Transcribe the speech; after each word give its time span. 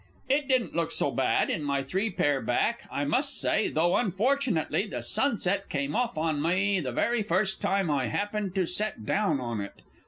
It 0.27 0.47
didn't 0.47 0.75
look 0.75 0.89
so 0.89 1.11
bad 1.11 1.51
in 1.51 1.61
my 1.61 1.83
three 1.83 2.09
pair 2.09 2.41
back, 2.41 2.87
I 2.91 3.03
must 3.05 3.39
say, 3.39 3.67
though 3.67 3.95
unfortunately 3.97 4.87
the 4.87 5.03
sunset 5.03 5.69
came 5.69 5.95
off 5.95 6.17
on 6.17 6.41
me 6.41 6.79
the 6.79 6.91
very 6.91 7.21
first 7.21 7.61
time 7.61 7.91
I 7.91 8.07
happened 8.07 8.55
to 8.55 8.65
set 8.65 9.05
down 9.05 9.39
on 9.39 9.59
it. 9.61 9.83